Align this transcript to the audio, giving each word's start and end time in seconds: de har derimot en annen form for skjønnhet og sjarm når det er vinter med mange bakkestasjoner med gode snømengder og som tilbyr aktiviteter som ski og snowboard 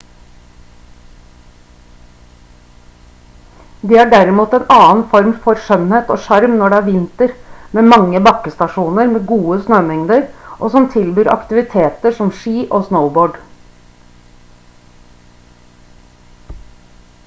de 3.91 3.97
har 3.99 4.07
derimot 4.13 4.55
en 4.59 4.63
annen 4.75 5.03
form 5.11 5.29
for 5.43 5.59
skjønnhet 5.65 6.09
og 6.15 6.23
sjarm 6.23 6.55
når 6.63 6.73
det 6.75 6.79
er 6.79 6.87
vinter 6.87 7.35
med 7.79 7.89
mange 7.91 8.23
bakkestasjoner 8.29 9.13
med 9.13 9.29
gode 9.35 9.59
snømengder 9.67 10.25
og 10.65 10.73
som 10.79 10.89
tilbyr 10.97 11.31
aktiviteter 11.37 12.19
som 12.23 12.33
ski 12.41 12.55
og 12.79 12.89
snowboard 12.91 13.39